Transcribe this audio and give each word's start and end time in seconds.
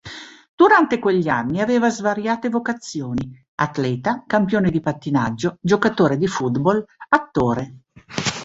Durante 0.55 0.97
quegli 0.97 1.29
anni, 1.29 1.61
aveva 1.61 1.87
svariate 1.91 2.49
vocazioni: 2.49 3.29
atleta, 3.53 4.23
campione 4.25 4.71
di 4.71 4.79
pattinaggio, 4.79 5.59
giocatore 5.61 6.17
di 6.17 6.25
football, 6.25 6.83
attore. 7.09 7.81